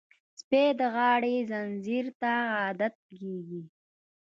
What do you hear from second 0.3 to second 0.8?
سپي